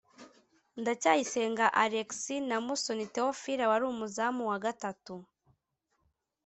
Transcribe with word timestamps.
Ndacyayisenga 0.79 1.65
Alexis 1.83 2.45
na 2.49 2.57
Musoni 2.65 3.05
Theophile 3.13 3.63
wari 3.71 3.85
umuzamu 3.93 4.41
wa 4.49 4.57
gatatu 4.65 5.15